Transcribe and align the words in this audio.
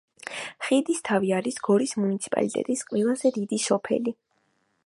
ხიდისთავი 0.67 1.29
არის 1.41 1.59
გორის 1.69 1.93
მუნიციპალიტეტის 2.05 2.83
ყველაზე 2.91 3.33
დიდი 3.37 3.61
სოფელი. 3.67 4.19